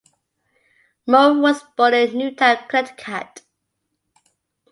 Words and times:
Morris 1.05 1.37
was 1.39 1.63
born 1.77 1.93
in 1.93 2.17
Newtown, 2.17 2.57
Connecticut. 2.67 3.43